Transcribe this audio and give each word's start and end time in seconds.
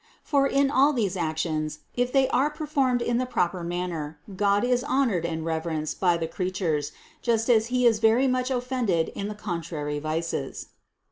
For 0.23 0.47
in 0.47 0.71
all 0.71 0.93
these 0.93 1.15
actions, 1.15 1.81
if 1.95 2.11
they 2.11 2.27
are 2.29 2.49
per 2.49 2.65
formed 2.65 3.03
in 3.03 3.19
the 3.19 3.27
proper 3.27 3.63
manner, 3.63 4.17
God 4.35 4.63
is 4.63 4.83
honored 4.83 5.27
and 5.27 5.45
rever 5.45 5.69
enced 5.69 5.99
by 5.99 6.17
the 6.17 6.25
creatures, 6.25 6.91
just 7.21 7.51
as 7.51 7.67
He 7.67 7.85
is 7.85 7.99
very 7.99 8.27
much 8.27 8.49
offended 8.49 9.09
in 9.09 9.27
the 9.27 9.35
contrary 9.35 9.99
vices. 9.99 10.69